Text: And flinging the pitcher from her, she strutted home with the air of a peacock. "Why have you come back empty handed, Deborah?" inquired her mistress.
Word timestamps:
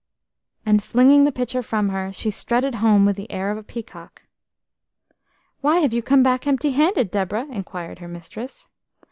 And 0.65 0.83
flinging 0.83 1.25
the 1.25 1.31
pitcher 1.31 1.61
from 1.61 1.89
her, 1.89 2.11
she 2.11 2.31
strutted 2.31 2.73
home 2.81 3.05
with 3.05 3.15
the 3.17 3.29
air 3.31 3.51
of 3.51 3.57
a 3.59 3.63
peacock. 3.63 4.23
"Why 5.59 5.77
have 5.81 5.93
you 5.93 6.01
come 6.01 6.23
back 6.23 6.47
empty 6.47 6.71
handed, 6.71 7.11
Deborah?" 7.11 7.45
inquired 7.51 7.99
her 7.99 8.07
mistress. 8.07 8.67